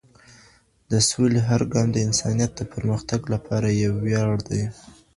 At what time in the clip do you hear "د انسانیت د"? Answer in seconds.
1.93-2.61